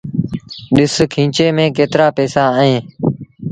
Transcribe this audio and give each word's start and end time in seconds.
ڏس 0.75 0.95
کينچي 1.13 1.45
ميݩ 1.55 1.73
ڪيترآ 1.77 2.07
پئيٚسآ 2.15 2.43
اهيݩ۔ 2.59 2.81